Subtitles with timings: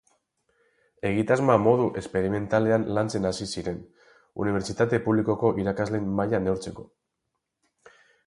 [1.07, 3.77] Egitasmoa modu esperimentalean lantzen hasi ziren,
[4.45, 6.87] unibertsitate publikoko irakasleen maila neurtzeko.